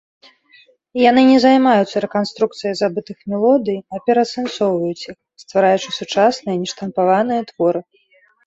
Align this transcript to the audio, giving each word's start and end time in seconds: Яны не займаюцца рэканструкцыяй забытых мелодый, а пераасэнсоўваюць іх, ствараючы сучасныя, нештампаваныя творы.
Яны 1.09 1.21
не 1.31 1.35
займаюцца 1.43 2.01
рэканструкцыяй 2.05 2.73
забытых 2.81 3.17
мелодый, 3.33 3.77
а 3.95 4.01
пераасэнсоўваюць 4.07 5.05
іх, 5.11 5.15
ствараючы 5.45 5.89
сучасныя, 5.99 6.55
нештампаваныя 6.63 7.41
творы. 7.53 7.79